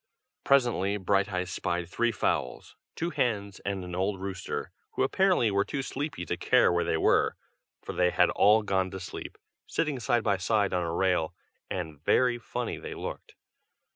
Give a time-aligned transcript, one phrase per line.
[0.43, 5.83] Presently Brighteyes spied three fowls, two hens and an old rooster, who apparently were too
[5.83, 7.35] sleepy to care where they were,
[7.83, 9.37] for they had all gone to sleep,
[9.67, 11.35] sitting side by side on a rail,
[11.69, 13.35] and very funny they looked.